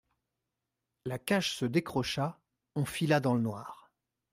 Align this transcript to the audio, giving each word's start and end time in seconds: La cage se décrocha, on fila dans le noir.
La 1.05 1.19
cage 1.19 1.53
se 1.53 1.63
décrocha, 1.65 2.39
on 2.75 2.85
fila 2.85 3.19
dans 3.19 3.35
le 3.35 3.41
noir. 3.41 3.91